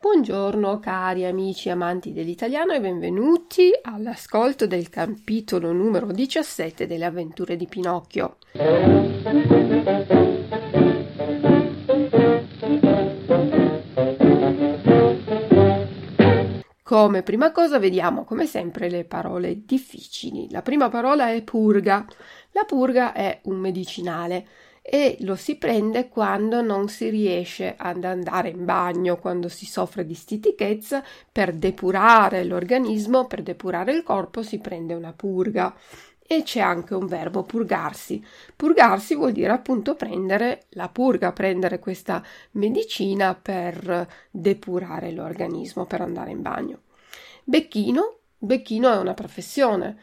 Buongiorno 0.00 0.78
cari 0.78 1.26
amici 1.26 1.68
amanti 1.68 2.14
dell'italiano 2.14 2.72
e 2.72 2.80
benvenuti 2.80 3.70
all'ascolto 3.82 4.66
del 4.66 4.88
capitolo 4.88 5.72
numero 5.72 6.10
17 6.10 6.86
delle 6.86 7.04
avventure 7.04 7.54
di 7.54 7.66
Pinocchio. 7.66 8.38
Come 16.82 17.22
prima 17.22 17.52
cosa 17.52 17.78
vediamo 17.78 18.24
come 18.24 18.46
sempre 18.46 18.88
le 18.88 19.04
parole 19.04 19.66
difficili. 19.66 20.50
La 20.50 20.62
prima 20.62 20.88
parola 20.88 21.30
è 21.30 21.42
purga. 21.42 22.06
La 22.52 22.64
purga 22.64 23.12
è 23.12 23.40
un 23.42 23.56
medicinale 23.56 24.46
e 24.88 25.16
lo 25.22 25.34
si 25.34 25.56
prende 25.56 26.08
quando 26.08 26.62
non 26.62 26.88
si 26.88 27.08
riesce 27.08 27.74
ad 27.76 28.04
andare 28.04 28.50
in 28.50 28.64
bagno, 28.64 29.16
quando 29.16 29.48
si 29.48 29.66
soffre 29.66 30.06
di 30.06 30.14
stitichezza, 30.14 31.02
per 31.32 31.54
depurare 31.54 32.44
l'organismo, 32.44 33.26
per 33.26 33.42
depurare 33.42 33.90
il 33.90 34.04
corpo 34.04 34.44
si 34.44 34.60
prende 34.60 34.94
una 34.94 35.12
purga. 35.12 35.74
E 36.28 36.44
c'è 36.44 36.60
anche 36.60 36.94
un 36.94 37.06
verbo 37.06 37.42
purgarsi. 37.42 38.24
Purgarsi 38.54 39.16
vuol 39.16 39.32
dire 39.32 39.50
appunto 39.50 39.96
prendere 39.96 40.66
la 40.70 40.88
purga, 40.88 41.32
prendere 41.32 41.80
questa 41.80 42.22
medicina 42.52 43.34
per 43.34 44.06
depurare 44.30 45.10
l'organismo, 45.10 45.84
per 45.86 46.00
andare 46.00 46.30
in 46.30 46.42
bagno. 46.42 46.82
Becchino, 47.42 48.18
becchino 48.38 48.92
è 48.92 48.98
una 48.98 49.14
professione 49.14 49.98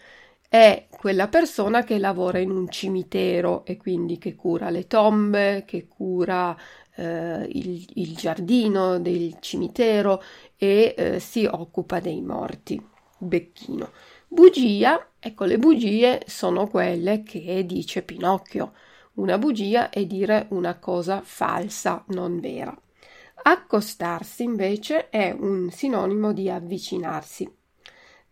è 0.53 0.85
quella 0.87 1.29
persona 1.29 1.83
che 1.83 1.97
lavora 1.97 2.37
in 2.37 2.51
un 2.51 2.69
cimitero 2.69 3.65
e 3.65 3.75
quindi 3.75 4.19
che 4.19 4.35
cura 4.35 4.69
le 4.69 4.85
tombe, 4.85 5.63
che 5.65 5.87
cura 5.87 6.55
eh, 6.93 7.47
il, 7.49 7.83
il, 7.95 8.15
giardino 8.15 8.99
del 8.99 9.37
cimitero 9.39 10.21
e 10.55 10.93
eh, 10.95 11.19
si 11.19 11.45
occupa 11.45 11.99
dei 11.99 12.21
morti. 12.21 12.79
Becchino. 13.17 13.93
Bugia, 14.27 15.13
ecco 15.17 15.45
le 15.45 15.57
bugie 15.57 16.21
sono 16.27 16.67
quelle 16.67 17.23
che 17.23 17.65
dice 17.65 18.03
Pinocchio. 18.03 18.73
Una 19.13 19.39
bugia 19.39 19.89
è 19.89 20.05
dire 20.05 20.45
una 20.51 20.77
cosa 20.77 21.21
falsa, 21.23 22.03
non 22.09 22.39
vera. 22.39 22.79
Accostarsi 23.41 24.43
invece 24.43 25.09
è 25.09 25.35
un 25.35 25.71
sinonimo 25.71 26.31
di 26.31 26.47
avvicinarsi. 26.47 27.51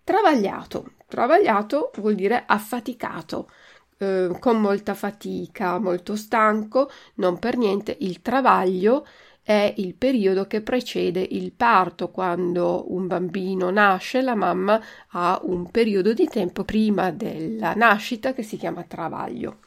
Travagliato. 0.04 1.00
Travagliato 1.12 1.92
vuol 1.98 2.16
dire 2.16 2.46
affaticato, 2.48 3.50
eh, 3.98 4.34
con 4.40 4.62
molta 4.62 4.94
fatica, 4.94 5.78
molto 5.78 6.16
stanco, 6.16 6.90
non 7.16 7.38
per 7.38 7.58
niente 7.58 7.98
il 8.00 8.22
travaglio 8.22 9.06
è 9.44 9.74
il 9.76 9.94
periodo 9.94 10.48
che 10.48 10.62
precede 10.62 11.20
il 11.20 11.52
parto. 11.52 12.12
Quando 12.12 12.86
un 12.94 13.08
bambino 13.08 13.70
nasce, 13.72 14.22
la 14.22 14.36
mamma 14.36 14.82
ha 15.10 15.38
un 15.44 15.70
periodo 15.70 16.14
di 16.14 16.28
tempo 16.28 16.64
prima 16.64 17.12
della 17.12 17.74
nascita 17.74 18.32
che 18.32 18.44
si 18.44 18.56
chiama 18.56 18.84
travaglio. 18.84 19.58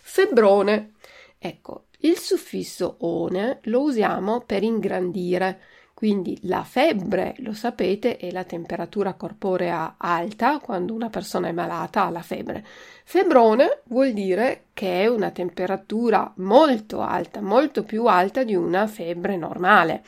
Febbrone. 0.00 0.94
Ecco, 1.38 1.88
il 1.98 2.16
suffisso 2.16 2.96
one 3.00 3.58
lo 3.64 3.82
usiamo 3.82 4.40
per 4.40 4.62
ingrandire. 4.62 5.60
Quindi 5.94 6.36
la 6.42 6.64
febbre, 6.64 7.34
lo 7.38 7.52
sapete, 7.52 8.16
è 8.16 8.32
la 8.32 8.42
temperatura 8.42 9.14
corporea 9.14 9.94
alta, 9.96 10.58
quando 10.58 10.92
una 10.92 11.08
persona 11.08 11.46
è 11.46 11.52
malata 11.52 12.02
ha 12.02 12.10
la 12.10 12.20
febbre. 12.20 12.66
Febbrone 13.04 13.82
vuol 13.84 14.12
dire 14.12 14.64
che 14.74 15.02
è 15.02 15.06
una 15.06 15.30
temperatura 15.30 16.32
molto 16.38 17.00
alta, 17.00 17.40
molto 17.40 17.84
più 17.84 18.06
alta 18.06 18.42
di 18.42 18.56
una 18.56 18.88
febbre 18.88 19.36
normale 19.36 20.02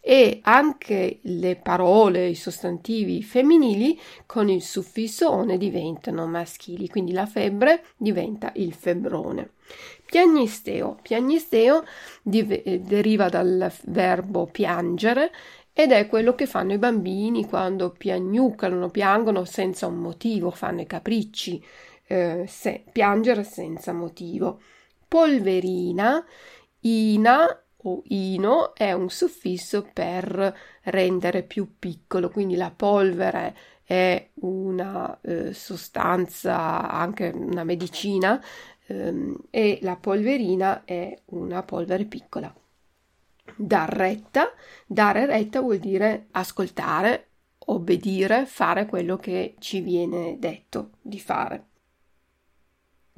e 0.00 0.40
anche 0.42 1.18
le 1.22 1.56
parole, 1.56 2.28
i 2.28 2.34
sostantivi 2.34 3.22
femminili 3.22 3.98
con 4.26 4.48
il 4.48 4.62
suffisso 4.62 5.30
one 5.30 5.58
diventano 5.58 6.26
maschili, 6.26 6.88
quindi 6.88 7.12
la 7.12 7.26
febbre 7.26 7.84
diventa 7.96 8.52
il 8.56 8.74
febbrone. 8.74 9.50
Piagnisteo. 10.04 10.98
Piagnisteo 11.02 11.84
eh, 12.30 12.80
deriva 12.80 13.28
dal 13.28 13.72
verbo 13.84 14.46
piangere 14.46 15.30
ed 15.72 15.90
è 15.92 16.06
quello 16.06 16.34
che 16.34 16.46
fanno 16.46 16.74
i 16.74 16.78
bambini 16.78 17.46
quando 17.46 17.90
piagnucolano, 17.90 18.90
piangono 18.90 19.44
senza 19.44 19.86
un 19.86 19.96
motivo, 19.96 20.50
fanno 20.50 20.82
i 20.82 20.86
capricci, 20.86 21.64
eh, 22.06 22.44
se, 22.46 22.84
piangere 22.92 23.42
senza 23.42 23.92
motivo. 23.92 24.60
Polverina, 25.08 26.24
ina 26.80 27.62
o 27.84 28.02
ino 28.06 28.74
è 28.74 28.92
un 28.92 29.08
suffisso 29.08 29.88
per 29.92 30.56
rendere 30.84 31.42
più 31.42 31.76
piccolo, 31.78 32.28
quindi 32.28 32.54
la 32.56 32.70
polvere 32.70 33.56
è 33.84 34.30
una 34.34 35.18
eh, 35.20 35.52
sostanza, 35.52 36.88
anche 36.90 37.32
una 37.34 37.64
medicina, 37.64 38.42
ehm, 38.92 39.36
e 39.50 39.78
la 39.82 39.96
polverina 39.96 40.84
è 40.84 41.16
una 41.26 41.62
polvere 41.62 42.04
piccola. 42.04 42.54
Dar 43.56 43.88
retta, 43.88 44.52
dare 44.86 45.26
retta 45.26 45.60
vuol 45.60 45.78
dire 45.78 46.28
ascoltare, 46.32 47.28
obbedire, 47.66 48.46
fare 48.46 48.86
quello 48.86 49.16
che 49.16 49.56
ci 49.58 49.80
viene 49.80 50.36
detto 50.38 50.92
di 51.00 51.18
fare. 51.18 51.66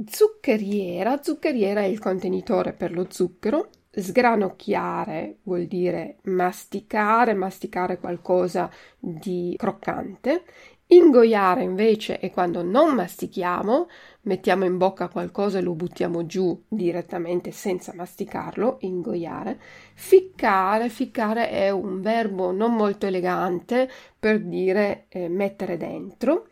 Zuccheriera, 0.06 1.22
zuccheriera 1.22 1.80
è 1.80 1.84
il 1.84 2.00
contenitore 2.00 2.72
per 2.72 2.92
lo 2.92 3.06
zucchero 3.08 3.70
Sgranocchiare 3.96 5.38
vuol 5.44 5.66
dire 5.66 6.16
masticare, 6.24 7.34
masticare 7.34 7.98
qualcosa 7.98 8.68
di 8.98 9.54
croccante. 9.56 10.44
Ingoiare 10.86 11.62
invece 11.62 12.18
è 12.18 12.30
quando 12.30 12.62
non 12.62 12.94
mastichiamo, 12.94 13.88
mettiamo 14.22 14.64
in 14.64 14.76
bocca 14.76 15.08
qualcosa 15.08 15.58
e 15.58 15.62
lo 15.62 15.72
buttiamo 15.74 16.26
giù 16.26 16.62
direttamente 16.68 17.52
senza 17.52 17.94
masticarlo, 17.94 18.76
ingoiare. 18.80 19.58
Ficcare, 19.94 20.90
ficcare 20.90 21.48
è 21.48 21.70
un 21.70 22.02
verbo 22.02 22.52
non 22.52 22.74
molto 22.74 23.06
elegante 23.06 23.90
per 24.18 24.40
dire 24.40 25.06
eh, 25.08 25.28
mettere 25.28 25.78
dentro. 25.78 26.48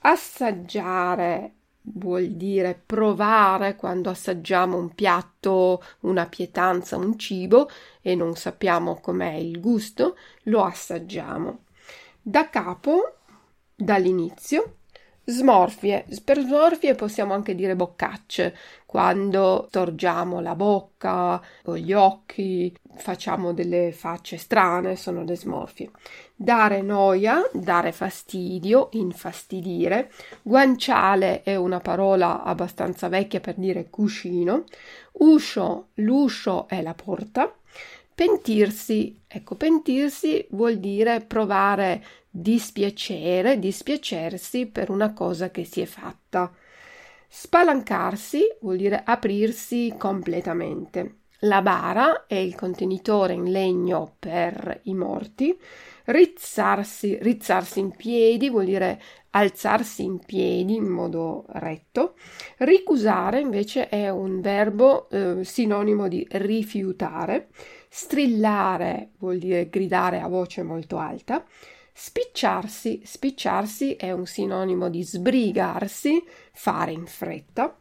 Assaggiare 0.00 1.52
vuol 1.82 2.28
dire 2.30 2.80
provare 2.84 3.76
quando 3.76 4.10
assaggiamo 4.10 4.76
un 4.78 4.94
piatto, 4.94 5.82
una 6.00 6.26
pietanza, 6.26 6.96
un 6.96 7.18
cibo 7.18 7.68
e 8.00 8.14
non 8.14 8.36
sappiamo 8.36 9.00
com'è 9.00 9.34
il 9.34 9.60
gusto, 9.60 10.16
lo 10.44 10.64
assaggiamo. 10.64 11.64
Da 12.20 12.48
capo, 12.48 13.15
dall'inizio, 13.76 14.76
Smorfie. 15.28 16.06
Per 16.24 16.38
smorfie 16.38 16.94
possiamo 16.94 17.34
anche 17.34 17.56
dire 17.56 17.74
boccacce, 17.74 18.56
quando 18.86 19.66
torgiamo 19.72 20.38
la 20.38 20.54
bocca 20.54 21.42
o 21.64 21.76
gli 21.76 21.92
occhi, 21.92 22.72
facciamo 22.94 23.52
delle 23.52 23.90
facce 23.90 24.36
strane, 24.36 24.94
sono 24.94 25.24
le 25.24 25.36
smorfie. 25.36 25.90
Dare 26.36 26.80
noia, 26.80 27.42
dare 27.52 27.90
fastidio, 27.90 28.90
infastidire. 28.92 30.12
Guanciale 30.42 31.42
è 31.42 31.56
una 31.56 31.80
parola 31.80 32.44
abbastanza 32.44 33.08
vecchia 33.08 33.40
per 33.40 33.56
dire 33.56 33.90
cuscino. 33.90 34.62
Uscio, 35.14 35.88
l'uscio 35.94 36.68
è 36.68 36.82
la 36.82 36.94
porta. 36.94 37.52
Pentirsi, 38.16 39.24
ecco, 39.26 39.56
pentirsi 39.56 40.46
vuol 40.52 40.78
dire 40.78 41.20
provare 41.20 42.02
dispiacere, 42.30 43.58
dispiacersi 43.58 44.64
per 44.68 44.88
una 44.88 45.12
cosa 45.12 45.50
che 45.50 45.64
si 45.64 45.82
è 45.82 45.84
fatta. 45.84 46.50
Spalancarsi 47.28 48.40
vuol 48.62 48.78
dire 48.78 49.02
aprirsi 49.04 49.94
completamente. 49.98 51.24
La 51.40 51.60
bara 51.60 52.24
è 52.26 52.36
il 52.36 52.54
contenitore 52.54 53.34
in 53.34 53.50
legno 53.50 54.16
per 54.18 54.80
i 54.84 54.94
morti. 54.94 55.54
Rizzarsi, 56.04 57.18
rizzarsi 57.20 57.80
in 57.80 57.90
piedi 57.90 58.48
vuol 58.48 58.64
dire 58.64 58.98
alzarsi 59.32 60.02
in 60.04 60.20
piedi 60.20 60.76
in 60.76 60.86
modo 60.86 61.44
retto. 61.48 62.14
Ricusare 62.56 63.40
invece 63.40 63.90
è 63.90 64.08
un 64.08 64.40
verbo 64.40 65.10
eh, 65.10 65.44
sinonimo 65.44 66.08
di 66.08 66.26
rifiutare. 66.30 67.48
Strillare 67.98 69.12
vuol 69.20 69.38
dire 69.38 69.70
gridare 69.70 70.20
a 70.20 70.28
voce 70.28 70.62
molto 70.62 70.98
alta. 70.98 71.42
Spicciarsi, 71.94 73.00
spicciarsi 73.06 73.94
è 73.94 74.12
un 74.12 74.26
sinonimo 74.26 74.90
di 74.90 75.02
sbrigarsi, 75.02 76.22
fare 76.52 76.92
in 76.92 77.06
fretta. 77.06 77.74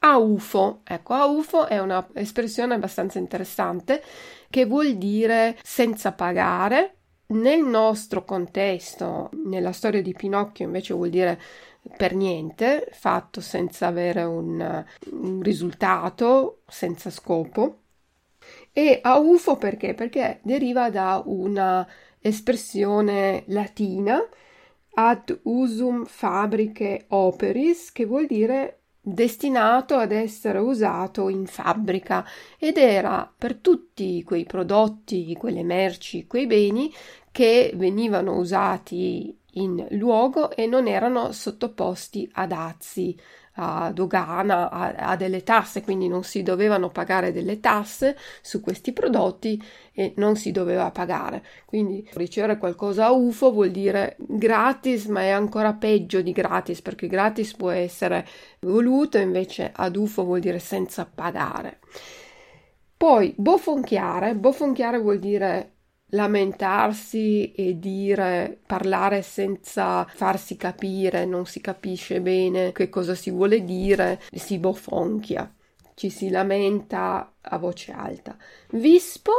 Aufo, 0.00 0.82
ecco, 0.84 1.14
aufo 1.14 1.64
è 1.64 1.78
un'espressione 1.78 2.74
abbastanza 2.74 3.18
interessante 3.18 4.02
che 4.50 4.66
vuol 4.66 4.96
dire 4.96 5.56
senza 5.62 6.12
pagare. 6.12 6.96
Nel 7.28 7.62
nostro 7.62 8.26
contesto, 8.26 9.30
nella 9.46 9.72
storia 9.72 10.02
di 10.02 10.12
Pinocchio, 10.12 10.66
invece 10.66 10.92
vuol 10.92 11.08
dire 11.08 11.40
per 11.96 12.14
niente, 12.14 12.88
fatto 12.92 13.40
senza 13.40 13.86
avere 13.86 14.22
un, 14.22 14.84
un 15.12 15.40
risultato, 15.40 16.60
senza 16.66 17.08
scopo. 17.08 17.84
E 18.78 18.98
a 19.00 19.16
UFO 19.16 19.56
perché? 19.56 19.94
Perché 19.94 20.40
deriva 20.42 20.90
da 20.90 21.22
una 21.24 21.88
espressione 22.20 23.44
latina 23.46 24.22
ad 24.98 25.40
usum 25.44 26.04
fabrice 26.04 27.06
operis, 27.08 27.90
che 27.90 28.04
vuol 28.04 28.26
dire 28.26 28.80
destinato 29.00 29.94
ad 29.94 30.12
essere 30.12 30.58
usato 30.58 31.30
in 31.30 31.46
fabbrica 31.46 32.22
ed 32.58 32.76
era 32.76 33.32
per 33.34 33.54
tutti 33.54 34.22
quei 34.22 34.44
prodotti, 34.44 35.34
quelle 35.38 35.62
merci, 35.62 36.26
quei 36.26 36.46
beni 36.46 36.92
che 37.32 37.72
venivano 37.76 38.36
usati 38.36 39.34
in 39.56 39.86
luogo 39.90 40.50
e 40.50 40.66
non 40.66 40.86
erano 40.86 41.32
sottoposti 41.32 42.28
a 42.34 42.46
dazi, 42.46 43.18
a 43.58 43.90
dogana, 43.92 44.70
a, 44.70 44.94
a, 44.94 45.16
delle 45.16 45.42
tasse, 45.42 45.82
quindi 45.82 46.08
non 46.08 46.24
si 46.24 46.42
dovevano 46.42 46.90
pagare 46.90 47.32
delle 47.32 47.60
tasse 47.60 48.16
su 48.42 48.60
questi 48.60 48.92
prodotti 48.92 49.62
e 49.92 50.12
non 50.16 50.36
si 50.36 50.50
doveva 50.50 50.90
pagare. 50.90 51.42
Quindi 51.64 52.08
ricevere 52.14 52.58
qualcosa 52.58 53.06
a 53.06 53.12
UFO 53.12 53.50
vuol 53.50 53.70
dire 53.70 54.16
gratis, 54.18 55.06
ma 55.06 55.22
è 55.22 55.30
ancora 55.30 55.72
peggio 55.72 56.20
di 56.20 56.32
gratis, 56.32 56.82
perché 56.82 57.06
gratis 57.06 57.54
può 57.54 57.70
essere 57.70 58.26
voluto, 58.60 59.18
invece 59.18 59.70
ad 59.74 59.96
UFO 59.96 60.24
vuol 60.24 60.40
dire 60.40 60.58
senza 60.58 61.08
pagare. 61.12 61.78
Poi 62.96 63.34
bofonchiare, 63.36 64.34
bofonchiare 64.34 64.98
vuol 64.98 65.18
dire 65.18 65.75
lamentarsi 66.10 67.52
e 67.52 67.78
dire, 67.78 68.60
parlare 68.66 69.22
senza 69.22 70.04
farsi 70.04 70.56
capire, 70.56 71.24
non 71.24 71.46
si 71.46 71.60
capisce 71.60 72.20
bene 72.20 72.72
che 72.72 72.88
cosa 72.88 73.14
si 73.14 73.30
vuole 73.30 73.64
dire, 73.64 74.20
si 74.32 74.58
bofonchia, 74.58 75.52
ci 75.94 76.10
si 76.10 76.28
lamenta 76.28 77.34
a 77.40 77.58
voce 77.58 77.92
alta. 77.92 78.36
Vispo, 78.70 79.32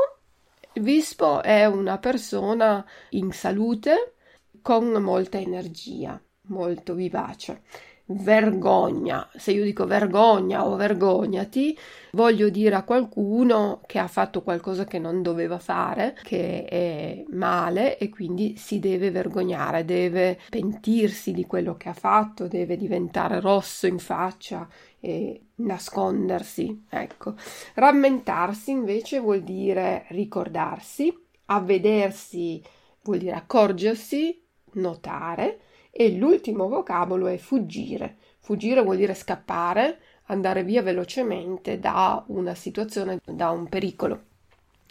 Vispo 0.74 1.42
è 1.42 1.66
una 1.66 1.98
persona 1.98 2.86
in 3.12 3.32
salute 3.32 4.16
con 4.62 4.92
molta 4.92 5.40
energia, 5.40 6.22
molto 6.48 6.94
vivace 6.94 7.64
vergogna. 8.08 9.30
Se 9.36 9.52
io 9.52 9.64
dico 9.64 9.86
vergogna 9.86 10.66
o 10.66 10.76
vergognati, 10.76 11.78
voglio 12.12 12.50
dire 12.50 12.76
a 12.76 12.84
qualcuno 12.84 13.82
che 13.86 14.00
ha 14.00 14.08
fatto 14.08 14.42
qualcosa 14.42 14.86
che 14.86 15.00
non 15.00 15.22
doveva 15.22 15.60
fare, 15.60 16.16
che 16.24 16.66
è 16.66 17.24
male 17.30 17.98
e 17.98 18.10
quindi 18.10 18.56
si 18.58 18.80
deve 18.80 19.12
vergognare, 19.12 19.86
deve 19.86 20.40
pentirsi 20.50 21.32
di 21.32 21.46
quello 21.46 21.76
che 21.76 21.90
ha 21.90 21.94
fatto, 21.94 22.48
deve 22.48 22.78
diventare 22.78 23.40
rosso 23.40 23.88
in 23.88 24.00
faccia 24.00 24.68
e 25.00 25.42
nascondersi. 25.56 26.86
Ecco. 26.90 27.36
Rammentarsi 27.76 28.72
invece 28.72 29.20
vuol 29.20 29.42
dire 29.42 30.06
ricordarsi, 30.10 31.14
avvedersi 31.46 32.62
vuol 33.08 33.20
dire 33.20 33.36
accorgersi, 33.36 34.44
notare 34.74 35.60
e 36.00 36.12
l'ultimo 36.12 36.68
vocabolo 36.70 37.26
è 37.26 37.38
fuggire. 37.38 38.18
Fuggire 38.38 38.84
vuol 38.84 38.98
dire 38.98 39.16
scappare, 39.16 39.98
andare 40.26 40.64
via 40.64 40.84
velocemente 40.84 41.80
da 41.80 42.24
una 42.28 42.54
situazione, 42.54 43.20
da 43.26 43.50
un 43.50 43.68
pericolo. 43.68 44.26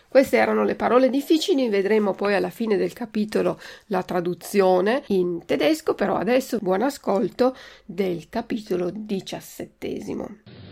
Queste 0.09 0.37
erano 0.37 0.65
le 0.65 0.75
parole 0.75 1.09
difficili, 1.09 1.69
vedremo 1.69 2.13
poi 2.13 2.35
alla 2.35 2.51
fine 2.51 2.77
del 2.77 2.93
capitolo 2.93 3.61
la 3.87 4.03
traduzione 4.03 5.05
in 5.09 5.45
tedesco, 5.47 5.95
però 5.95 6.17
adesso 6.17 6.59
buon 6.59 6.83
ascolto 6.83 7.55
del 7.85 8.29
capitolo 8.29 8.91
diciassettesimo. 8.93 10.66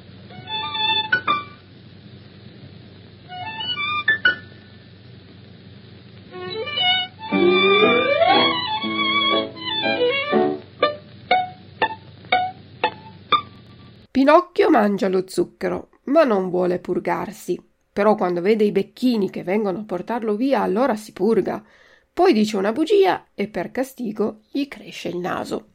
Pinocchio 14.15 14.71
mangia 14.71 15.09
lo 15.09 15.25
zucchero, 15.27 15.89
ma 16.05 16.23
non 16.23 16.49
vuole 16.49 16.79
purgarsi. 16.79 17.61
Però 17.93 18.15
quando 18.15 18.41
vede 18.41 18.63
i 18.63 18.71
becchini 18.71 19.29
che 19.29 19.43
vengono 19.43 19.81
a 19.81 19.85
portarlo 19.85 20.37
via, 20.37 20.63
allora 20.63 20.95
si 20.95 21.13
purga. 21.13 21.61
Poi 22.13 22.33
dice 22.33 22.57
una 22.57 22.71
bugia 22.71 23.27
e 23.35 23.49
per 23.49 23.73
castigo 23.73 24.43
gli 24.53 24.69
cresce 24.69 25.09
il 25.09 25.17
naso. 25.17 25.73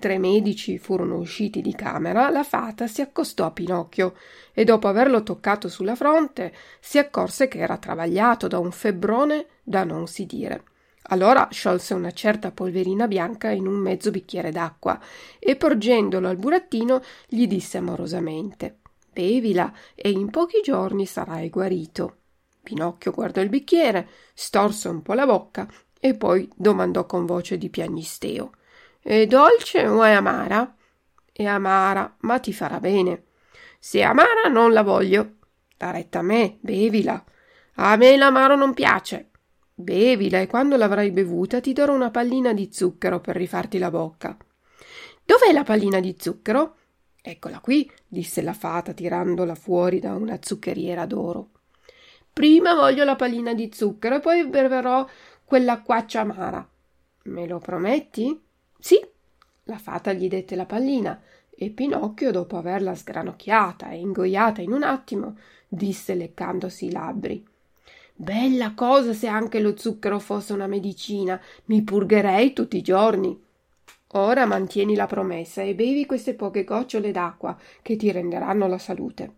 Tre 0.00 0.18
medici 0.18 0.78
furono 0.78 1.16
usciti 1.16 1.60
di 1.60 1.76
camera, 1.76 2.28
la 2.30 2.42
fata 2.42 2.88
si 2.88 3.00
accostò 3.00 3.44
a 3.44 3.52
Pinocchio 3.52 4.16
e 4.52 4.64
dopo 4.64 4.88
averlo 4.88 5.22
toccato 5.22 5.68
sulla 5.68 5.94
fronte 5.94 6.52
si 6.80 6.98
accorse 6.98 7.46
che 7.46 7.58
era 7.58 7.76
travagliato 7.76 8.48
da 8.48 8.58
un 8.58 8.72
febbrone 8.72 9.46
da 9.62 9.84
non 9.84 10.08
si 10.08 10.26
dire. 10.26 10.64
Allora 11.10 11.48
sciolse 11.50 11.94
una 11.94 12.10
certa 12.10 12.50
polverina 12.50 13.06
bianca 13.06 13.50
in 13.50 13.68
un 13.68 13.76
mezzo 13.76 14.10
bicchiere 14.10 14.50
d'acqua 14.50 14.98
e 15.38 15.54
porgendolo 15.54 16.28
al 16.28 16.36
burattino 16.36 17.00
gli 17.28 17.46
disse 17.46 17.78
amorosamente 17.78 18.78
Bevila 19.12 19.72
e 19.94 20.10
in 20.10 20.30
pochi 20.30 20.60
giorni 20.62 21.06
sarai 21.06 21.50
guarito. 21.50 22.16
Pinocchio 22.62 23.12
guardò 23.12 23.40
il 23.40 23.48
bicchiere, 23.48 24.08
storse 24.34 24.88
un 24.88 25.02
po' 25.02 25.14
la 25.14 25.26
bocca 25.26 25.68
e 25.98 26.14
poi 26.14 26.50
domandò 26.56 27.06
con 27.06 27.26
voce 27.26 27.58
di 27.58 27.68
piagnisteo 27.68 28.52
è 29.02 29.26
dolce 29.26 29.86
o 29.86 30.02
è 30.02 30.12
amara? 30.12 30.74
È 31.32 31.44
amara, 31.44 32.16
ma 32.20 32.38
ti 32.38 32.52
farà 32.52 32.80
bene. 32.80 33.24
Se 33.78 34.00
è 34.00 34.02
amara 34.02 34.48
non 34.50 34.72
la 34.72 34.82
voglio. 34.82 35.36
La 35.78 35.90
retta 35.90 36.18
a 36.18 36.22
me, 36.22 36.58
bevila. 36.60 37.24
A 37.76 37.96
me 37.96 38.16
l'amaro 38.16 38.56
non 38.56 38.74
piace. 38.74 39.30
Bevila 39.74 40.40
e 40.40 40.46
quando 40.46 40.76
l'avrai 40.76 41.10
bevuta 41.10 41.60
ti 41.60 41.72
darò 41.72 41.94
una 41.94 42.10
pallina 42.10 42.52
di 42.52 42.68
zucchero 42.70 43.20
per 43.20 43.36
rifarti 43.36 43.78
la 43.78 43.90
bocca. 43.90 44.36
Dov'è 45.24 45.50
la 45.52 45.64
pallina 45.64 46.00
di 46.00 46.14
zucchero? 46.18 46.76
Eccola 47.22 47.60
qui, 47.60 47.90
disse 48.06 48.42
la 48.42 48.52
fata 48.52 48.92
tirandola 48.92 49.54
fuori 49.54 49.98
da 49.98 50.14
una 50.14 50.38
zuccheriera 50.42 51.06
d'oro. 51.06 51.48
Prima 52.30 52.74
voglio 52.74 53.04
la 53.04 53.16
pallina 53.16 53.54
di 53.54 53.70
zucchero 53.72 54.16
e 54.16 54.20
poi 54.20 54.46
beverò 54.46 55.06
quell'acquaccia 55.44 56.20
amara. 56.20 56.68
Me 57.24 57.46
lo 57.46 57.58
prometti? 57.58 58.48
Sì, 58.80 58.98
la 59.64 59.78
fata 59.78 60.12
gli 60.12 60.26
dette 60.26 60.56
la 60.56 60.64
pallina 60.64 61.20
e 61.50 61.68
Pinocchio, 61.68 62.32
dopo 62.32 62.56
averla 62.56 62.94
sgranocchiata 62.94 63.90
e 63.90 63.98
ingoiata 63.98 64.62
in 64.62 64.72
un 64.72 64.82
attimo, 64.82 65.36
disse 65.68 66.14
leccandosi 66.14 66.86
i 66.86 66.90
labbri. 66.90 67.46
Bella 68.14 68.72
cosa 68.74 69.12
se 69.12 69.28
anche 69.28 69.60
lo 69.60 69.76
zucchero 69.76 70.18
fosse 70.18 70.54
una 70.54 70.66
medicina, 70.66 71.40
mi 71.66 71.82
purgherei 71.82 72.54
tutti 72.54 72.78
i 72.78 72.82
giorni. 72.82 73.38
Ora 74.14 74.46
mantieni 74.46 74.94
la 74.94 75.06
promessa 75.06 75.62
e 75.62 75.74
bevi 75.74 76.06
queste 76.06 76.34
poche 76.34 76.64
gocciole 76.64 77.12
d'acqua 77.12 77.56
che 77.82 77.96
ti 77.96 78.10
renderanno 78.10 78.66
la 78.66 78.78
salute. 78.78 79.30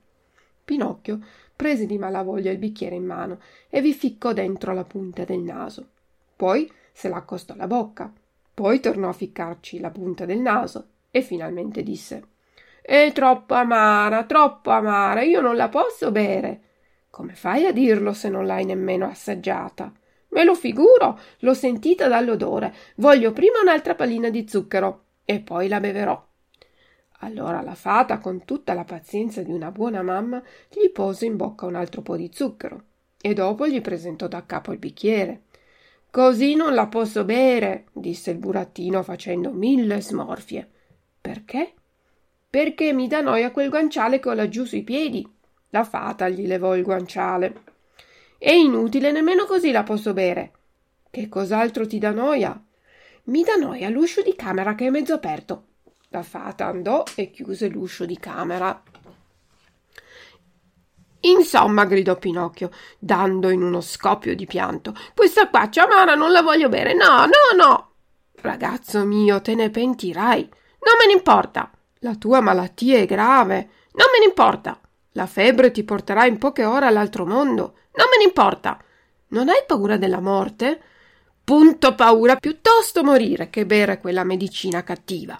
Pinocchio 0.64 1.18
prese 1.54 1.86
di 1.86 1.98
malavoglia 1.98 2.50
il 2.50 2.58
bicchiere 2.58 2.94
in 2.94 3.04
mano 3.04 3.40
e 3.68 3.80
vi 3.80 3.92
ficcò 3.92 4.32
dentro 4.32 4.72
la 4.72 4.84
punta 4.84 5.24
del 5.24 5.40
naso. 5.40 5.86
Poi 6.36 6.70
se 6.92 7.08
l'accostò 7.08 7.54
alla 7.54 7.66
bocca 7.66 8.12
poi 8.54 8.80
tornò 8.80 9.08
a 9.08 9.14
ficcarci 9.14 9.80
la 9.80 9.90
punta 9.90 10.24
del 10.24 10.40
naso 10.40 10.88
e 11.10 11.22
finalmente 11.22 11.82
disse 11.82 12.22
È 12.80 13.10
troppo 13.12 13.54
amara, 13.54 14.24
troppo 14.24 14.70
amara, 14.70 15.22
io 15.22 15.40
non 15.40 15.56
la 15.56 15.68
posso 15.68 16.10
bere. 16.10 16.60
Come 17.10 17.34
fai 17.34 17.66
a 17.66 17.72
dirlo 17.72 18.12
se 18.12 18.28
non 18.28 18.46
l'hai 18.46 18.64
nemmeno 18.64 19.06
assaggiata? 19.06 19.92
Me 20.28 20.44
lo 20.44 20.54
figuro, 20.54 21.18
l'ho 21.40 21.54
sentita 21.54 22.08
dall'odore. 22.08 22.74
Voglio 22.96 23.32
prima 23.32 23.60
un'altra 23.60 23.94
pallina 23.94 24.30
di 24.30 24.46
zucchero 24.48 25.04
e 25.24 25.40
poi 25.40 25.68
la 25.68 25.78
beverò. 25.78 26.26
Allora 27.20 27.60
la 27.60 27.74
fata, 27.74 28.18
con 28.18 28.44
tutta 28.44 28.72
la 28.74 28.84
pazienza 28.84 29.42
di 29.42 29.52
una 29.52 29.70
buona 29.70 30.02
mamma, 30.02 30.42
gli 30.68 30.90
pose 30.90 31.26
in 31.26 31.36
bocca 31.36 31.66
un 31.66 31.74
altro 31.74 32.02
po' 32.02 32.16
di 32.16 32.30
zucchero 32.32 32.82
e 33.20 33.34
dopo 33.34 33.68
gli 33.68 33.80
presentò 33.80 34.26
da 34.26 34.44
capo 34.44 34.72
il 34.72 34.78
bicchiere. 34.78 35.42
Così 36.12 36.54
non 36.54 36.74
la 36.74 36.88
posso 36.88 37.24
bere, 37.24 37.86
disse 37.90 38.32
il 38.32 38.36
burattino 38.36 39.02
facendo 39.02 39.50
mille 39.50 40.02
smorfie. 40.02 40.70
Perché? 41.18 41.72
Perché 42.50 42.92
mi 42.92 43.08
dà 43.08 43.22
noia 43.22 43.50
quel 43.50 43.70
guanciale 43.70 44.20
che 44.20 44.28
ho 44.28 44.34
laggiù 44.34 44.66
sui 44.66 44.82
piedi. 44.82 45.26
La 45.70 45.84
fata 45.84 46.28
gli 46.28 46.46
levò 46.46 46.76
il 46.76 46.82
guanciale. 46.82 47.62
È 48.36 48.50
inutile, 48.50 49.10
nemmeno 49.10 49.46
così 49.46 49.70
la 49.70 49.84
posso 49.84 50.12
bere. 50.12 50.52
Che 51.08 51.30
cos'altro 51.30 51.86
ti 51.86 51.98
dà 51.98 52.10
noia? 52.10 52.62
Mi 53.24 53.42
dà 53.42 53.54
noia 53.54 53.88
l'uscio 53.88 54.20
di 54.20 54.34
camera 54.36 54.74
che 54.74 54.88
è 54.88 54.90
mezzo 54.90 55.14
aperto. 55.14 55.68
La 56.10 56.22
fata 56.22 56.66
andò 56.66 57.04
e 57.16 57.30
chiuse 57.30 57.68
l'uscio 57.68 58.04
di 58.04 58.18
camera. 58.18 58.82
Insomma, 61.24 61.84
gridò 61.84 62.16
Pinocchio, 62.16 62.70
dando 62.98 63.50
in 63.50 63.62
uno 63.62 63.80
scoppio 63.80 64.34
di 64.34 64.46
pianto, 64.46 64.94
questa 65.14 65.48
qua 65.48 65.68
amara 65.74 66.14
non 66.14 66.32
la 66.32 66.42
voglio 66.42 66.68
bere, 66.68 66.94
no, 66.94 67.26
no, 67.26 67.56
no. 67.56 67.92
Ragazzo 68.34 69.04
mio, 69.04 69.40
te 69.40 69.54
ne 69.54 69.70
pentirai. 69.70 70.40
Non 70.40 70.96
me 70.98 71.06
ne 71.06 71.12
importa. 71.12 71.70
La 72.00 72.16
tua 72.16 72.40
malattia 72.40 72.98
è 72.98 73.06
grave. 73.06 73.70
Non 73.92 74.08
me 74.12 74.18
ne 74.18 74.24
importa. 74.24 74.80
La 75.12 75.26
febbre 75.26 75.70
ti 75.70 75.84
porterà 75.84 76.26
in 76.26 76.38
poche 76.38 76.64
ore 76.64 76.86
all'altro 76.86 77.24
mondo. 77.24 77.76
Non 77.94 78.08
me 78.10 78.18
ne 78.18 78.24
importa. 78.24 78.82
Non 79.28 79.48
hai 79.48 79.62
paura 79.64 79.96
della 79.96 80.20
morte? 80.20 80.82
Punto 81.44 81.94
paura, 81.94 82.34
piuttosto 82.34 83.04
morire 83.04 83.48
che 83.48 83.64
bere 83.64 84.00
quella 84.00 84.24
medicina 84.24 84.82
cattiva. 84.82 85.38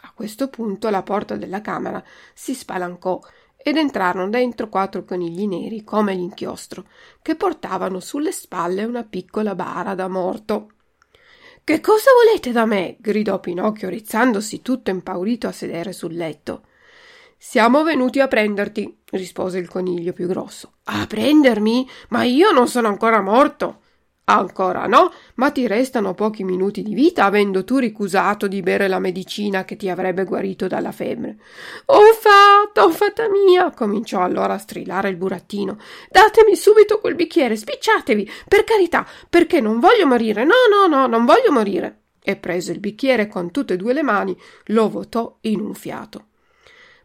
A 0.00 0.12
questo 0.12 0.48
punto 0.48 0.90
la 0.90 1.02
porta 1.02 1.36
della 1.36 1.60
camera 1.60 2.02
si 2.34 2.54
spalancò 2.54 3.20
ed 3.60 3.76
entrarono 3.76 4.30
dentro 4.30 4.68
quattro 4.68 5.04
conigli 5.04 5.46
neri 5.46 5.82
come 5.82 6.14
l'inchiostro, 6.14 6.86
che 7.20 7.34
portavano 7.34 8.00
sulle 8.00 8.32
spalle 8.32 8.84
una 8.84 9.04
piccola 9.04 9.54
bara 9.54 9.94
da 9.94 10.08
morto. 10.08 10.70
Che 11.64 11.80
cosa 11.80 12.10
volete 12.24 12.52
da 12.52 12.64
me? 12.64 12.96
gridò 12.98 13.40
Pinocchio, 13.40 13.88
rizzandosi 13.88 14.62
tutto 14.62 14.90
impaurito 14.90 15.48
a 15.48 15.52
sedere 15.52 15.92
sul 15.92 16.14
letto. 16.14 16.62
Siamo 17.36 17.82
venuti 17.82 18.20
a 18.20 18.28
prenderti, 18.28 19.00
rispose 19.10 19.58
il 19.58 19.68
coniglio 19.68 20.12
più 20.12 20.26
grosso. 20.26 20.78
A 20.84 21.06
prendermi? 21.06 21.86
Ma 22.08 22.24
io 22.24 22.52
non 22.52 22.68
sono 22.68 22.88
ancora 22.88 23.20
morto. 23.20 23.82
Ancora 24.30 24.86
no, 24.86 25.10
ma 25.36 25.50
ti 25.50 25.66
restano 25.66 26.12
pochi 26.12 26.44
minuti 26.44 26.82
di 26.82 26.92
vita, 26.92 27.24
avendo 27.24 27.64
tu 27.64 27.78
ricusato 27.78 28.46
di 28.46 28.60
bere 28.60 28.86
la 28.86 28.98
medicina 28.98 29.64
che 29.64 29.76
ti 29.76 29.88
avrebbe 29.88 30.24
guarito 30.24 30.66
dalla 30.66 30.92
febbre. 30.92 31.38
Ho 31.86 32.12
fatta, 32.12 32.84
ho 32.84 32.90
fatta 32.90 33.26
mia, 33.30 33.70
cominciò 33.70 34.20
allora 34.20 34.52
a 34.52 34.58
strillare 34.58 35.08
il 35.08 35.16
burattino. 35.16 35.78
Datemi 36.10 36.56
subito 36.56 36.98
quel 37.00 37.14
bicchiere, 37.14 37.56
spicciatevi, 37.56 38.30
per 38.46 38.64
carità, 38.64 39.06
perché 39.30 39.62
non 39.62 39.80
voglio 39.80 40.06
morire. 40.06 40.44
No, 40.44 40.54
no, 40.70 40.86
no, 40.86 41.06
non 41.06 41.24
voglio 41.24 41.50
morire. 41.50 42.00
E 42.22 42.36
prese 42.36 42.72
il 42.72 42.80
bicchiere 42.80 43.28
con 43.28 43.50
tutte 43.50 43.74
e 43.74 43.76
due 43.78 43.94
le 43.94 44.02
mani, 44.02 44.38
lo 44.66 44.90
votò 44.90 45.38
in 45.42 45.60
un 45.60 45.72
fiato. 45.72 46.26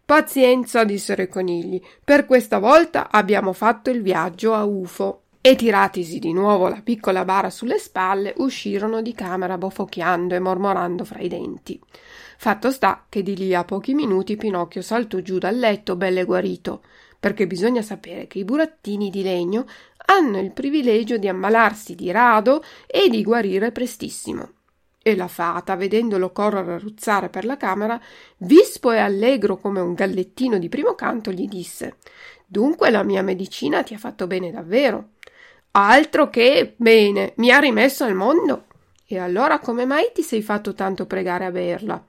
Pazienza, 0.03 0.83
dissero 0.83 1.21
i 1.21 1.29
conigli, 1.29 1.81
per 2.03 2.25
questa 2.25 2.59
volta 2.59 3.09
abbiamo 3.09 3.53
fatto 3.53 3.89
il 3.89 4.01
viaggio 4.01 4.53
a 4.53 4.65
UFO 4.65 5.22
e 5.45 5.57
tiratisi 5.57 6.19
di 6.19 6.31
nuovo 6.31 6.69
la 6.69 6.79
piccola 6.81 7.25
bara 7.25 7.49
sulle 7.49 7.77
spalle, 7.77 8.33
uscirono 8.37 9.01
di 9.01 9.13
camera 9.13 9.57
bofocchiando 9.57 10.35
e 10.35 10.39
mormorando 10.39 11.03
fra 11.03 11.19
i 11.19 11.27
denti. 11.27 11.77
Fatto 12.37 12.71
sta 12.71 13.07
che 13.09 13.23
di 13.23 13.35
lì 13.35 13.53
a 13.53 13.65
pochi 13.65 13.93
minuti 13.93 14.37
Pinocchio 14.37 14.81
saltò 14.81 15.19
giù 15.19 15.39
dal 15.39 15.57
letto 15.57 15.97
belle 15.97 16.23
guarito, 16.23 16.81
perché 17.19 17.45
bisogna 17.45 17.81
sapere 17.81 18.25
che 18.25 18.39
i 18.39 18.45
burattini 18.45 19.09
di 19.09 19.21
legno 19.21 19.65
hanno 20.05 20.39
il 20.39 20.53
privilegio 20.53 21.17
di 21.17 21.27
ammalarsi 21.27 21.93
di 21.93 22.09
rado 22.09 22.63
e 22.87 23.09
di 23.09 23.21
guarire 23.21 23.73
prestissimo. 23.73 24.49
E 25.01 25.13
la 25.13 25.27
fata, 25.27 25.75
vedendolo 25.75 26.31
correre 26.31 26.75
a 26.75 26.79
ruzzare 26.79 27.27
per 27.27 27.43
la 27.43 27.57
camera, 27.57 27.99
vispo 28.37 28.91
e 28.91 28.99
allegro 28.99 29.57
come 29.57 29.81
un 29.81 29.93
gallettino 29.93 30.57
di 30.57 30.69
primo 30.69 30.95
canto, 30.95 31.33
gli 31.33 31.49
disse 31.49 31.97
Dunque 32.45 32.89
la 32.89 33.03
mia 33.03 33.21
medicina 33.21 33.83
ti 33.83 33.93
ha 33.93 33.97
fatto 33.97 34.25
bene 34.25 34.49
davvero. 34.49 35.09
Altro 35.75 36.29
che 36.29 36.75
bene, 36.77 37.33
mi 37.37 37.49
ha 37.49 37.57
rimesso 37.57 38.03
al 38.03 38.13
mondo. 38.13 38.65
E 39.07 39.17
allora 39.17 39.57
come 39.57 39.85
mai 39.85 40.11
ti 40.13 40.21
sei 40.21 40.43
fatto 40.43 40.75
tanto 40.75 41.07
pregare 41.07 41.45
a 41.45 41.51
berla? 41.51 41.99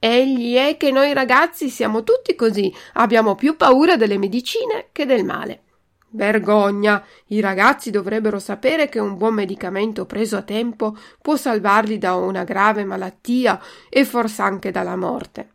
Egli 0.00 0.56
è 0.56 0.76
che 0.76 0.90
noi 0.90 1.12
ragazzi 1.12 1.68
siamo 1.68 2.02
tutti 2.02 2.34
così, 2.34 2.74
abbiamo 2.94 3.36
più 3.36 3.56
paura 3.56 3.94
delle 3.94 4.18
medicine 4.18 4.88
che 4.90 5.06
del 5.06 5.24
male. 5.24 5.62
Vergogna! 6.08 7.04
I 7.28 7.38
ragazzi 7.38 7.92
dovrebbero 7.92 8.40
sapere 8.40 8.88
che 8.88 8.98
un 8.98 9.16
buon 9.16 9.34
medicamento 9.34 10.04
preso 10.04 10.36
a 10.36 10.42
tempo 10.42 10.96
può 11.20 11.36
salvarli 11.36 11.98
da 11.98 12.16
una 12.16 12.42
grave 12.42 12.84
malattia 12.84 13.60
e 13.88 14.04
forse 14.04 14.42
anche 14.42 14.72
dalla 14.72 14.96
morte. 14.96 15.51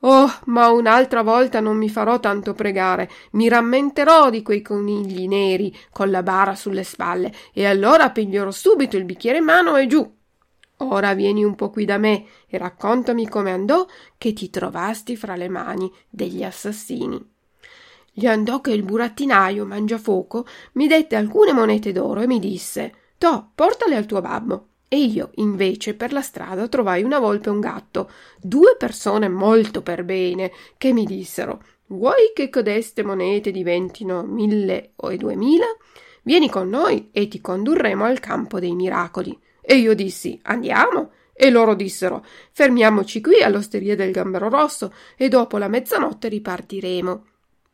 Oh, 0.00 0.30
ma 0.44 0.68
un'altra 0.70 1.22
volta 1.22 1.58
non 1.58 1.76
mi 1.76 1.88
farò 1.88 2.20
tanto 2.20 2.52
pregare, 2.52 3.10
mi 3.32 3.48
rammenterò 3.48 4.30
di 4.30 4.42
quei 4.42 4.62
conigli 4.62 5.26
neri 5.26 5.76
con 5.90 6.10
la 6.10 6.22
bara 6.22 6.54
sulle 6.54 6.84
spalle, 6.84 7.32
e 7.52 7.66
allora 7.66 8.10
piglierò 8.10 8.50
subito 8.52 8.96
il 8.96 9.04
bicchiere 9.04 9.38
in 9.38 9.44
mano 9.44 9.76
e 9.76 9.88
giù. 9.88 10.08
Ora 10.80 11.14
vieni 11.14 11.42
un 11.42 11.56
po' 11.56 11.70
qui 11.70 11.84
da 11.84 11.98
me 11.98 12.26
e 12.46 12.56
raccontami 12.56 13.28
come 13.28 13.50
andò 13.50 13.84
che 14.16 14.32
ti 14.32 14.48
trovasti 14.48 15.16
fra 15.16 15.34
le 15.34 15.48
mani 15.48 15.92
degli 16.08 16.44
assassini. 16.44 17.20
Gli 18.12 18.26
andò 18.26 18.60
che 18.60 18.70
il 18.70 18.84
burattinaio 18.84 19.64
mangiafoco 19.64 20.46
mi 20.74 20.86
dette 20.86 21.16
alcune 21.16 21.52
monete 21.52 21.90
d'oro 21.90 22.20
e 22.20 22.28
mi 22.28 22.38
disse 22.38 22.94
To, 23.18 23.50
portale 23.52 23.96
al 23.96 24.06
tuo 24.06 24.20
babbo. 24.20 24.67
E 24.88 24.98
io, 24.98 25.30
invece, 25.34 25.94
per 25.94 26.12
la 26.12 26.22
strada 26.22 26.66
trovai 26.66 27.02
una 27.02 27.18
volpe 27.18 27.48
e 27.48 27.52
un 27.52 27.60
gatto, 27.60 28.10
due 28.40 28.74
persone 28.78 29.28
molto 29.28 29.82
per 29.82 30.02
bene, 30.02 30.50
che 30.78 30.92
mi 30.94 31.04
dissero 31.04 31.62
Vuoi 31.88 32.32
che 32.34 32.50
codeste 32.50 33.02
monete 33.02 33.50
diventino 33.50 34.22
mille 34.22 34.92
o 34.96 35.14
duemila? 35.14 35.66
Vieni 36.22 36.50
con 36.50 36.68
noi 36.68 37.08
e 37.12 37.28
ti 37.28 37.40
condurremo 37.40 38.04
al 38.04 38.20
campo 38.20 38.58
dei 38.60 38.74
miracoli. 38.74 39.38
E 39.60 39.76
io 39.76 39.94
dissi 39.94 40.38
Andiamo. 40.44 41.12
E 41.32 41.50
loro 41.50 41.74
dissero 41.74 42.24
Fermiamoci 42.50 43.20
qui 43.20 43.42
all'osteria 43.42 43.94
del 43.94 44.10
Gambero 44.10 44.48
Rosso 44.48 44.92
e 45.16 45.28
dopo 45.28 45.56
la 45.56 45.68
mezzanotte 45.68 46.28
ripartiremo. 46.28 47.24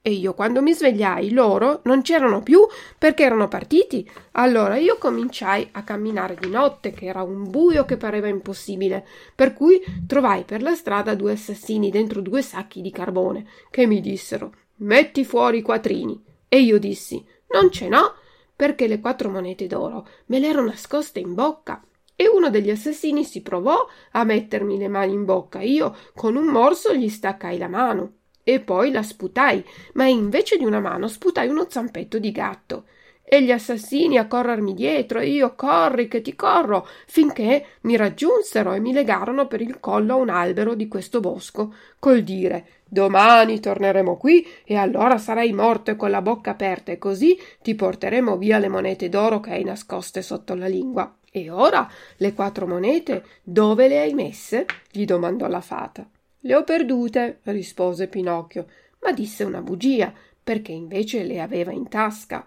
E 0.07 0.11
io 0.11 0.35
quando 0.35 0.61
mi 0.61 0.75
svegliai 0.75 1.31
loro 1.31 1.81
non 1.85 2.03
c'erano 2.03 2.43
più 2.43 2.61
perché 2.99 3.23
erano 3.23 3.49
partiti. 3.49 4.07
Allora 4.33 4.77
io 4.77 4.99
cominciai 4.99 5.67
a 5.73 5.83
camminare 5.83 6.37
di 6.39 6.51
notte, 6.51 6.91
che 6.91 7.07
era 7.07 7.23
un 7.23 7.49
buio 7.49 7.87
che 7.87 7.97
pareva 7.97 8.29
impossibile, 8.29 9.07
per 9.35 9.55
cui 9.55 9.83
trovai 10.07 10.45
per 10.45 10.61
la 10.61 10.75
strada 10.75 11.15
due 11.15 11.33
assassini 11.33 11.89
dentro 11.89 12.21
due 12.21 12.43
sacchi 12.43 12.83
di 12.83 12.91
carbone, 12.91 13.47
che 13.71 13.87
mi 13.87 14.03
dissero 14.03 14.53
Metti 14.81 15.25
fuori 15.25 15.59
i 15.59 15.63
quattrini. 15.63 16.23
E 16.49 16.61
io 16.61 16.79
dissi 16.79 17.25
Non 17.53 17.71
ce 17.71 17.89
n'ho, 17.89 18.15
perché 18.55 18.87
le 18.87 19.01
quattro 19.01 19.31
monete 19.31 19.67
d'oro 19.67 20.07
me 20.27 20.39
le 20.39 20.49
ero 20.49 20.63
nascoste 20.63 21.19
in 21.19 21.33
bocca. 21.33 21.83
E 22.15 22.29
uno 22.29 22.51
degli 22.51 22.69
assassini 22.69 23.25
si 23.25 23.41
provò 23.41 23.87
a 24.11 24.25
mettermi 24.25 24.77
le 24.77 24.89
mani 24.89 25.15
in 25.15 25.25
bocca. 25.25 25.63
Io 25.63 25.97
con 26.15 26.37
un 26.37 26.49
morso 26.49 26.93
gli 26.93 27.09
staccai 27.09 27.57
la 27.57 27.69
mano 27.69 28.17
e 28.45 28.61
poi 28.61 28.93
la 28.93 29.03
sputai, 29.03 29.65
ma 29.95 30.05
invece 30.05 30.57
di 30.57 30.65
una 30.65 30.79
mano 30.79 31.09
sputai 31.09 31.49
uno 31.49 31.67
zampetto 31.69 32.19
di 32.19 32.31
gatto. 32.31 32.85
E 33.27 33.43
gli 33.43 33.51
assassini 33.51 34.19
a 34.19 34.27
corrermi 34.27 34.75
dietro, 34.75 35.19
e 35.19 35.31
io 35.31 35.55
corri 35.57 36.07
che 36.07 36.21
ti 36.21 36.37
corro, 36.37 36.87
finché 37.07 37.67
mi 37.81 37.97
raggiunsero 37.97 38.75
e 38.75 38.81
mi 38.81 38.93
legarono 38.93 39.47
per 39.47 39.63
il 39.63 39.81
collo 39.81 40.13
a 40.13 40.17
un 40.17 40.29
albero 40.29 40.75
di 40.75 40.87
questo 40.87 41.21
bosco, 41.21 41.75
col 41.99 42.23
dire 42.23 42.83
Domani 42.95 43.59
torneremo 43.59 44.17
qui 44.17 44.47
e 44.63 44.77
allora 44.77 45.19
sarai 45.19 45.53
morto 45.53 45.91
e 45.91 45.97
con 45.97 46.11
la 46.11 46.23
bocca 46.23 46.53
aperta 46.53 46.93
e 46.93 46.99
così 46.99 47.37
ti 47.61 47.75
porteremo 47.75 48.37
via 48.37 48.59
le 48.59 48.69
monete 48.69 49.09
d'oro 49.09 49.41
che 49.41 49.51
hai 49.51 49.65
nascoste 49.65 50.23
sotto 50.23 50.55
la 50.55 50.69
lingua. 50.69 51.13
E 51.29 51.51
ora 51.51 51.91
le 52.19 52.33
quattro 52.35 52.69
monete 52.69 53.25
dove 53.43 53.89
le 53.89 54.01
hai 54.01 54.15
messe? 54.15 54.65
gli 54.93 55.05
domandò 55.05 55.49
la 55.49 55.61
fata. 55.61 56.09
Le 56.47 56.55
ho 56.55 56.63
perdute, 56.63 57.41
rispose 57.45 58.07
Pinocchio, 58.07 58.67
ma 59.01 59.13
disse 59.13 59.45
una 59.45 59.63
bugia, 59.63 60.13
perché 60.43 60.73
invece 60.73 61.25
le 61.25 61.41
aveva 61.41 61.73
in 61.73 61.89
tasca. 61.89 62.47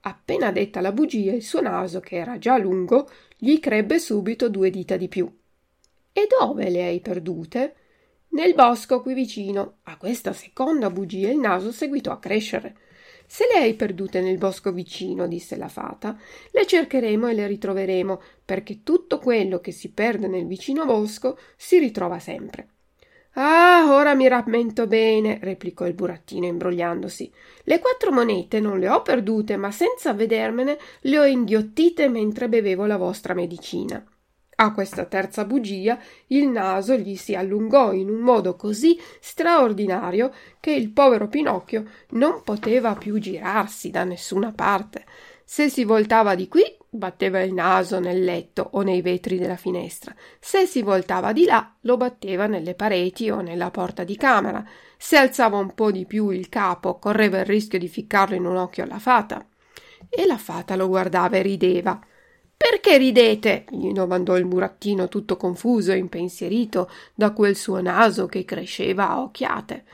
Appena 0.00 0.50
detta 0.50 0.80
la 0.80 0.92
bugia, 0.92 1.32
il 1.32 1.42
suo 1.42 1.60
naso, 1.60 2.00
che 2.00 2.16
era 2.16 2.38
già 2.38 2.56
lungo, 2.56 3.06
gli 3.36 3.60
crebbe 3.60 3.98
subito 3.98 4.48
due 4.48 4.70
dita 4.70 4.96
di 4.96 5.08
più. 5.08 5.30
E 6.10 6.26
dove 6.26 6.70
le 6.70 6.84
hai 6.84 7.00
perdute? 7.00 7.74
Nel 8.28 8.54
bosco 8.54 9.02
qui 9.02 9.12
vicino. 9.12 9.76
A 9.82 9.98
questa 9.98 10.32
seconda 10.32 10.88
bugia 10.88 11.28
il 11.28 11.38
naso 11.38 11.70
seguitò 11.70 12.12
a 12.12 12.18
crescere. 12.18 12.76
Se 13.26 13.44
le 13.52 13.60
hai 13.60 13.74
perdute 13.74 14.22
nel 14.22 14.38
bosco 14.38 14.72
vicino, 14.72 15.28
disse 15.28 15.56
la 15.56 15.68
fata, 15.68 16.18
le 16.50 16.66
cercheremo 16.66 17.28
e 17.28 17.34
le 17.34 17.46
ritroveremo, 17.46 18.22
perché 18.42 18.82
tutto 18.82 19.18
quello 19.18 19.60
che 19.60 19.70
si 19.70 19.90
perde 19.90 20.28
nel 20.28 20.46
vicino 20.46 20.86
bosco 20.86 21.38
si 21.56 21.78
ritrova 21.78 22.18
sempre. 22.18 22.68
Ah, 23.36 23.86
ora 23.88 24.14
mi 24.14 24.28
rammento 24.28 24.86
bene, 24.86 25.38
replicò 25.42 25.86
il 25.86 25.94
burattino 25.94 26.46
imbrogliandosi. 26.46 27.32
Le 27.64 27.80
quattro 27.80 28.12
monete 28.12 28.60
non 28.60 28.78
le 28.78 28.88
ho 28.88 29.02
perdute, 29.02 29.56
ma 29.56 29.72
senza 29.72 30.12
vedermene 30.12 30.78
le 31.00 31.18
ho 31.18 31.24
inghiottite 31.24 32.08
mentre 32.08 32.48
bevevo 32.48 32.86
la 32.86 32.96
vostra 32.96 33.34
medicina. 33.34 34.04
A 34.56 34.72
questa 34.72 35.04
terza 35.06 35.44
bugia 35.44 35.98
il 36.28 36.46
naso 36.46 36.94
gli 36.94 37.16
si 37.16 37.34
allungò 37.34 37.92
in 37.92 38.08
un 38.08 38.20
modo 38.20 38.54
così 38.54 38.96
straordinario 39.18 40.32
che 40.60 40.70
il 40.70 40.90
povero 40.90 41.26
Pinocchio 41.26 41.90
non 42.10 42.42
poteva 42.44 42.94
più 42.94 43.18
girarsi 43.18 43.90
da 43.90 44.04
nessuna 44.04 44.52
parte. 44.52 45.04
Se 45.44 45.68
si 45.68 45.82
voltava 45.82 46.36
di 46.36 46.46
qui, 46.46 46.62
batteva 46.94 47.40
il 47.40 47.52
naso 47.52 47.98
nel 47.98 48.22
letto 48.22 48.68
o 48.72 48.82
nei 48.82 49.02
vetri 49.02 49.36
della 49.36 49.56
finestra. 49.56 50.14
Se 50.38 50.66
si 50.66 50.80
voltava 50.80 51.32
di 51.32 51.44
là, 51.44 51.74
lo 51.80 51.96
batteva 51.96 52.46
nelle 52.46 52.74
pareti 52.74 53.30
o 53.30 53.40
nella 53.40 53.70
porta 53.70 54.04
di 54.04 54.16
camera. 54.16 54.64
Se 54.96 55.16
alzava 55.16 55.58
un 55.58 55.74
po' 55.74 55.90
di 55.90 56.06
più 56.06 56.30
il 56.30 56.48
capo, 56.48 56.98
correva 56.98 57.40
il 57.40 57.46
rischio 57.46 57.78
di 57.78 57.88
ficcarlo 57.88 58.36
in 58.36 58.46
un 58.46 58.56
occhio 58.56 58.84
alla 58.84 59.00
fata. 59.00 59.44
E 60.08 60.26
la 60.26 60.38
fata 60.38 60.76
lo 60.76 60.86
guardava 60.86 61.36
e 61.36 61.42
rideva. 61.42 62.00
Perché 62.56 62.96
ridete? 62.96 63.64
gli 63.70 63.90
domandò 63.92 64.36
il 64.36 64.46
burattino 64.46 65.08
tutto 65.08 65.36
confuso 65.36 65.90
e 65.90 65.96
impensierito 65.96 66.88
da 67.12 67.32
quel 67.32 67.56
suo 67.56 67.80
naso 67.82 68.26
che 68.26 68.44
cresceva 68.44 69.08
a 69.10 69.20
occhiate. 69.20 69.84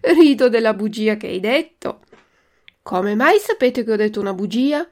Rido 0.00 0.48
della 0.48 0.74
bugia 0.74 1.16
che 1.16 1.28
hai 1.28 1.40
detto. 1.40 2.00
Come 2.82 3.14
mai 3.14 3.38
sapete 3.38 3.84
che 3.84 3.92
ho 3.92 3.96
detto 3.96 4.18
una 4.18 4.34
bugia? 4.34 4.86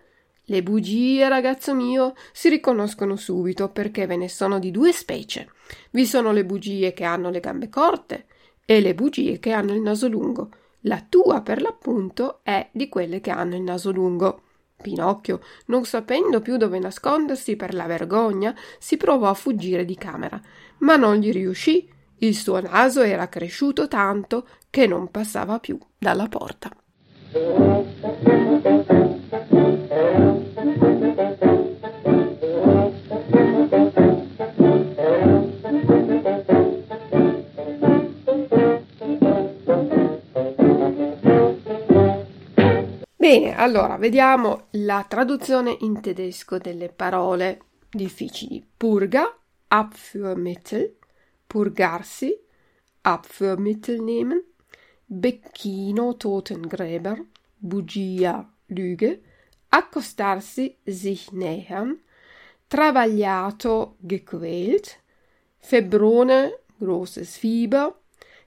Le 0.49 0.63
bugie, 0.63 1.29
ragazzo 1.29 1.75
mio, 1.75 2.15
si 2.31 2.49
riconoscono 2.49 3.17
subito 3.17 3.69
perché 3.71 4.07
ve 4.07 4.15
ne 4.15 4.29
sono 4.29 4.61
di 4.61 4.71
due 4.71 4.93
specie. 4.93 5.51
Vi 5.91 6.07
sono 6.07 6.31
le 6.31 6.45
bugie 6.45 6.93
che 6.93 7.03
hanno 7.03 7.31
le 7.31 7.41
gambe 7.41 7.69
corte 7.69 8.27
e 8.65 8.81
le 8.81 8.95
bugie 8.95 9.41
che 9.41 9.51
hanno 9.51 9.75
il 9.75 9.81
naso 9.81 10.07
lungo. 10.07 10.51
La 10.83 11.05
tua, 11.09 11.41
per 11.41 11.61
l'appunto, 11.61 12.39
è 12.45 12.69
di 12.71 12.89
quelle 12.89 13.21
che 13.21 13.33
hanno 13.33 13.57
il 13.57 13.63
naso 13.63 13.91
lungo. 13.91 14.43
Pinocchio, 14.81 15.41
non 15.67 15.85
sapendo 15.85 16.41
più 16.41 16.57
dove 16.59 16.79
nascondersi 16.79 17.57
per 17.57 17.75
la 17.75 17.87
vergogna, 17.87 18.55
si 18.79 18.97
provò 18.97 19.29
a 19.29 19.35
fuggire 19.35 19.85
di 19.85 19.97
camera, 19.97 20.41
ma 20.79 20.95
non 20.95 21.17
gli 21.17 21.33
riuscì. 21.33 21.93
Il 22.19 22.37
suo 22.37 22.61
naso 22.61 23.01
era 23.03 23.29
cresciuto 23.29 23.89
tanto 23.89 24.47
che 24.71 24.87
non 24.87 25.11
passava 25.11 25.59
più 25.59 25.77
dalla 25.99 26.29
porta. 26.29 26.71
Allora 43.59 43.97
vediamo 43.97 44.67
la 44.73 45.03
traduzione 45.09 45.75
in 45.81 46.03
tedesco 46.03 46.59
delle 46.59 46.91
parole 46.91 47.61
difficili. 47.91 48.63
Purga, 48.77 49.35
Abführmittel, 49.69 50.95
purgarsi, 51.47 52.39
Abführmittel 53.01 54.03
nehmen, 54.03 54.45
Becchino, 55.07 56.17
Totengräber, 56.17 57.17
Bugia, 57.57 58.47
Lüge, 58.67 59.23
accostarsi, 59.71 60.77
sich 60.85 61.33
nähern, 61.33 61.99
travagliato, 62.69 63.97
gequält, 64.01 65.01
Febbrone, 65.59 66.59
großes 66.79 67.39
Fieber, 67.39 67.99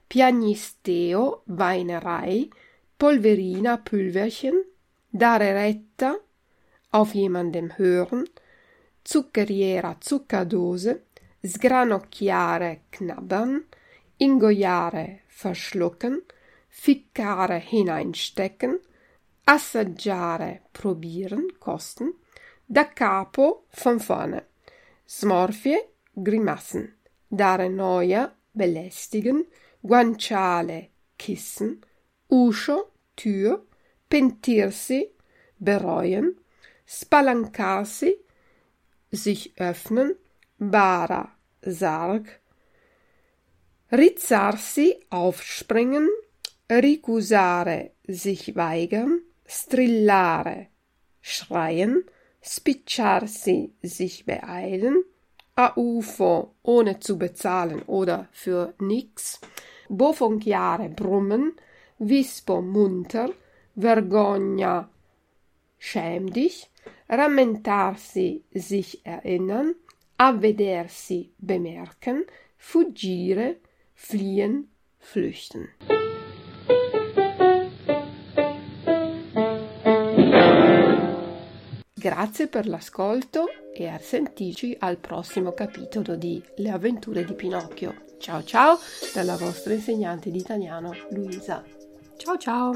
Piagnisteo, 0.08 1.42
Weinerei, 1.46 2.48
Polverina, 2.96 3.76
Pülverchen, 3.76 4.62
dare 5.10 5.52
retta, 5.52 6.18
auf 6.90 7.14
jemandem 7.14 7.72
hören, 7.76 8.28
zuccheriera, 9.02 9.96
Zuckerdose, 10.00 11.02
sgranocchiare, 11.42 12.80
knabbern, 12.90 13.64
ingoiare, 14.18 15.20
verschlucken, 15.26 16.22
ficcare, 16.68 17.58
hineinstecken, 17.58 18.78
assaggiare, 19.44 20.62
probieren, 20.72 21.58
kosten, 21.58 22.14
da 22.66 22.84
capo, 22.84 23.66
von 23.70 23.98
vorne, 23.98 24.46
smorfie, 25.06 25.88
Grimassen, 26.12 26.96
dare 27.26 27.68
noia, 27.68 28.32
belästigen, 28.52 29.46
guanciale, 29.80 30.90
Kissen, 31.16 31.80
uscio, 32.28 32.92
Tür, 33.16 33.66
pentirsi, 34.10 35.08
bereuen, 35.58 36.36
spalancarsi, 36.86 38.16
sich 39.10 39.54
öffnen, 39.56 40.14
bara, 40.58 41.36
Sarg, 41.62 42.40
rizzarsi, 43.92 44.96
aufspringen, 45.10 46.08
ricusare, 46.70 47.92
sich 48.06 48.56
weigern, 48.56 49.20
strillare, 49.46 50.68
schreien, 51.20 52.04
spicciarsi, 52.42 53.74
sich 53.82 54.24
beeilen, 54.24 55.04
a 55.56 55.72
UFO 55.76 56.54
ohne 56.62 57.00
zu 57.00 57.18
bezahlen 57.18 57.82
oder 57.82 58.28
für 58.32 58.74
nix, 58.78 59.40
bofonchiare, 59.88 60.88
brummen, 60.88 61.52
vispo 61.98 62.62
munter, 62.62 63.30
Vergogna, 63.74 64.88
schäm 65.78 66.30
dich, 66.32 66.70
rammentarsi, 67.08 68.44
sich 68.52 69.00
erinnern, 69.04 69.74
avvedersi, 70.16 71.32
bemerken, 71.38 72.24
fuggire, 72.56 73.56
fliehen, 73.94 74.68
flüchten. 74.98 75.68
Grazie 81.94 82.46
per 82.48 82.66
l'ascolto 82.66 83.46
e 83.74 83.86
a 83.86 83.98
sentirci 83.98 84.74
al 84.78 84.96
prossimo 84.96 85.52
capitolo 85.52 86.16
di 86.16 86.42
Le 86.56 86.70
avventure 86.70 87.24
di 87.24 87.34
Pinocchio. 87.34 87.94
Ciao 88.18 88.42
ciao 88.42 88.78
dalla 89.14 89.36
vostra 89.36 89.74
insegnante 89.74 90.30
di 90.30 90.38
italiano 90.38 90.94
Luisa. 91.10 91.62
Ciao 92.16 92.36
ciao! 92.38 92.72